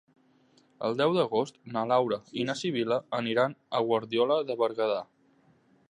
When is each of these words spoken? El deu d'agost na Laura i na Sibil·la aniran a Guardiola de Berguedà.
El 0.87 0.95
deu 1.01 1.11
d'agost 1.17 1.59
na 1.75 1.83
Laura 1.91 2.19
i 2.39 2.47
na 2.49 2.57
Sibil·la 2.63 2.99
aniran 3.19 3.57
a 3.81 3.85
Guardiola 3.91 4.41
de 4.49 4.59
Berguedà. 4.65 4.99